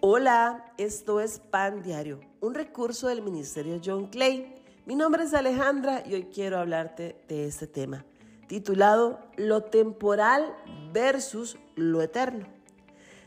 [0.00, 4.54] Hola, esto es Pan Diario, un recurso del Ministerio John Clay.
[4.86, 8.04] Mi nombre es Alejandra y hoy quiero hablarte de este tema,
[8.46, 10.54] titulado Lo temporal
[10.92, 12.46] versus lo eterno.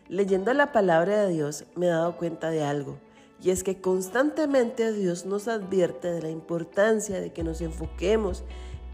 [0.08, 2.98] Leyendo la palabra de Dios me he dado cuenta de algo,
[3.44, 8.46] y es que constantemente Dios nos advierte de la importancia de que nos enfoquemos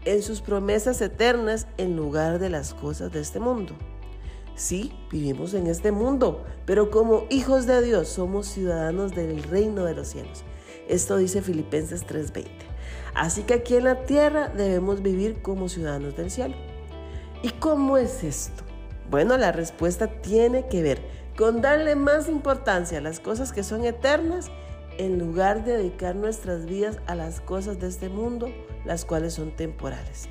[0.04, 3.74] en sus promesas eternas en lugar de las cosas de este mundo.
[4.58, 9.94] Sí, vivimos en este mundo, pero como hijos de Dios somos ciudadanos del reino de
[9.94, 10.42] los cielos.
[10.88, 12.66] Esto dice Filipenses 3:20.
[13.14, 16.56] Así que aquí en la tierra debemos vivir como ciudadanos del cielo.
[17.40, 18.64] ¿Y cómo es esto?
[19.08, 21.02] Bueno, la respuesta tiene que ver
[21.36, 24.50] con darle más importancia a las cosas que son eternas
[24.98, 28.50] en lugar de dedicar nuestras vidas a las cosas de este mundo,
[28.84, 30.28] las cuales son temporales.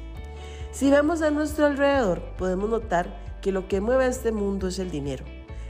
[0.73, 4.91] Si vemos a nuestro alrededor, podemos notar que lo que mueve este mundo es el
[4.91, 5.25] dinero.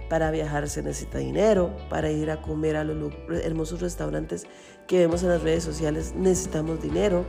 [0.10, 4.46] Para viajar se necesita dinero, para ir a comer a los hermosos restaurantes
[4.88, 7.26] que vemos en las redes sociales necesitamos dinero,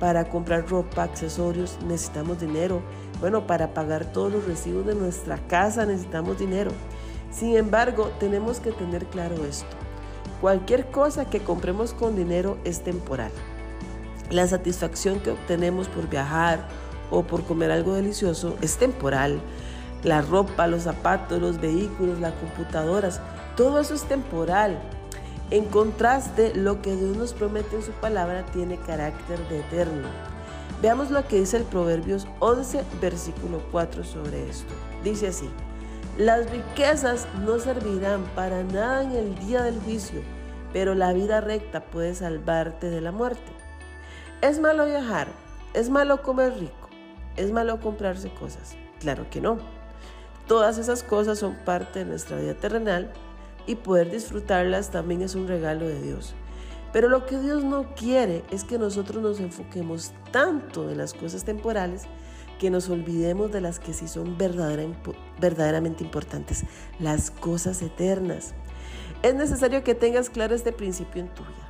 [0.00, 2.82] para comprar ropa, accesorios necesitamos dinero,
[3.20, 6.72] bueno, para pagar todos los recibos de nuestra casa necesitamos dinero.
[7.30, 9.76] Sin embargo, tenemos que tener claro esto.
[10.40, 13.30] Cualquier cosa que compremos con dinero es temporal.
[14.28, 16.66] La satisfacción que obtenemos por viajar
[17.12, 19.40] o por comer algo delicioso es temporal.
[20.02, 23.20] La ropa, los zapatos, los vehículos, las computadoras,
[23.56, 24.78] todo eso es temporal.
[25.50, 30.08] En contraste, lo que Dios nos promete en su palabra tiene carácter de eterno.
[30.80, 34.74] Veamos lo que dice el Proverbios 11, versículo 4 sobre esto.
[35.04, 35.48] Dice así,
[36.18, 40.20] las riquezas no servirán para nada en el día del juicio,
[40.72, 43.52] pero la vida recta puede salvarte de la muerte.
[44.40, 45.28] ¿Es malo viajar?
[45.72, 46.88] ¿Es malo comer rico?
[47.36, 48.76] ¿Es malo comprarse cosas?
[48.98, 49.58] Claro que no.
[50.46, 53.12] Todas esas cosas son parte de nuestra vida terrenal
[53.66, 56.34] y poder disfrutarlas también es un regalo de Dios.
[56.92, 61.44] Pero lo que Dios no quiere es que nosotros nos enfoquemos tanto en las cosas
[61.44, 62.02] temporales
[62.58, 66.64] que nos olvidemos de las que sí son verdaderamente importantes,
[67.00, 68.54] las cosas eternas.
[69.22, 71.68] Es necesario que tengas claro este principio en tu vida,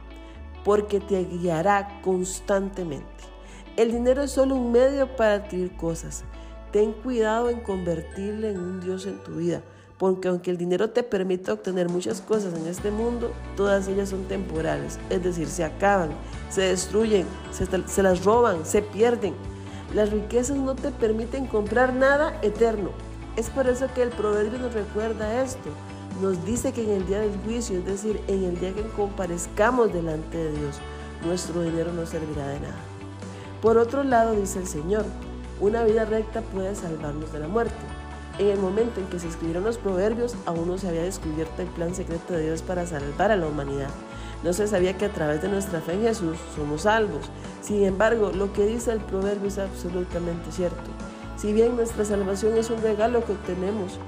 [0.64, 3.06] porque te guiará constantemente.
[3.76, 6.24] El dinero es solo un medio para adquirir cosas,
[6.72, 9.60] Ten cuidado en convertirle en un Dios en tu vida,
[9.98, 14.24] porque aunque el dinero te permita obtener muchas cosas en este mundo, todas ellas son
[14.24, 16.12] temporales, es decir, se acaban,
[16.48, 19.34] se destruyen, se, las roban, se pierden.
[19.94, 22.90] Las riquezas no te permiten comprar nada eterno.
[23.36, 25.68] Es por eso que el proverbio nos recuerda esto.
[26.22, 29.92] Nos dice que en el día del juicio, es decir, en el día que comparezcamos
[29.92, 30.76] delante de Dios,
[31.26, 32.80] nuestro dinero no servirá de nada.
[33.60, 35.04] Por otro lado, dice el Señor,
[35.62, 37.76] una vida recta puede salvarnos de la muerte.
[38.40, 41.68] En el momento en que se escribieron los proverbios, aún no se había descubierto el
[41.68, 43.90] plan secreto de Dios para salvar a la humanidad.
[44.42, 47.30] No se sabía que a través de nuestra fe en Jesús somos salvos.
[47.60, 50.90] Sin embargo, lo que dice el proverbio es absolutamente cierto.
[51.36, 54.00] Si bien nuestra salvación es un regalo que obtenemos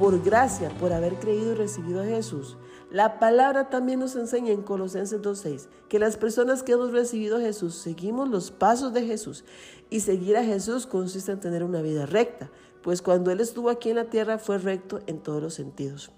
[0.00, 2.56] por gracia, por haber creído y recibido a Jesús.
[2.90, 7.40] La palabra también nos enseña en Colosenses 2.6 que las personas que hemos recibido a
[7.40, 9.44] Jesús seguimos los pasos de Jesús
[9.90, 12.50] y seguir a Jesús consiste en tener una vida recta,
[12.82, 16.10] pues cuando Él estuvo aquí en la tierra fue recto en todos los sentidos.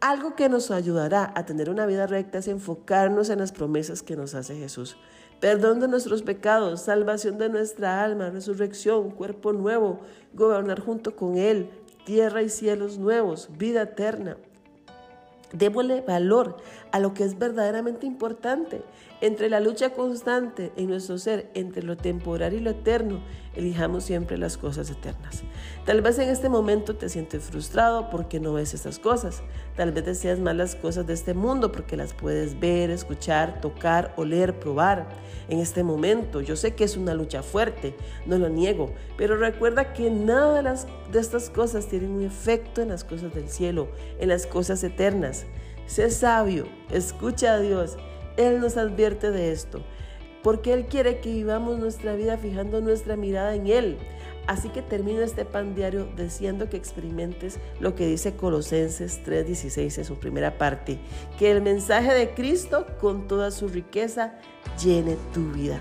[0.00, 4.16] Algo que nos ayudará a tener una vida recta es enfocarnos en las promesas que
[4.16, 4.96] nos hace Jesús.
[5.40, 10.00] Perdón de nuestros pecados, salvación de nuestra alma, resurrección, cuerpo nuevo,
[10.32, 11.70] gobernar junto con Él,
[12.04, 14.36] tierra y cielos nuevos, vida eterna.
[15.52, 16.56] Démosle valor
[16.92, 18.82] a lo que es verdaderamente importante.
[19.24, 23.22] Entre la lucha constante en nuestro ser, entre lo temporal y lo eterno,
[23.54, 25.44] elijamos siempre las cosas eternas.
[25.86, 29.42] Tal vez en este momento te sientes frustrado porque no ves estas cosas.
[29.76, 34.12] Tal vez deseas más las cosas de este mundo porque las puedes ver, escuchar, tocar,
[34.18, 35.08] oler, probar.
[35.48, 37.96] En este momento yo sé que es una lucha fuerte,
[38.26, 40.60] no lo niego, pero recuerda que nada
[41.10, 43.88] de, estas cosas tienen un efecto en las cosas del cielo,
[44.20, 45.46] en las cosas eternas.
[45.86, 47.96] Sé sabio, escucha a Dios.
[48.36, 49.82] Él nos advierte de esto,
[50.42, 53.98] porque Él quiere que vivamos nuestra vida fijando nuestra mirada en Él.
[54.46, 60.04] Así que termino este pan diario diciendo que experimentes lo que dice Colosenses 3:16 en
[60.04, 60.98] su primera parte,
[61.38, 64.34] que el mensaje de Cristo con toda su riqueza
[64.82, 65.80] llene tu vida.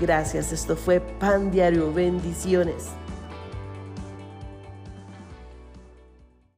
[0.00, 2.86] Gracias, esto fue pan diario, bendiciones.